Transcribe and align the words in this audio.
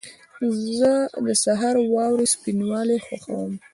زه 0.77 0.91
د 1.25 1.27
سهار 1.43 1.75
واورې 1.81 2.25
سپینوالی 2.33 2.97
خوښوم. 3.05 3.51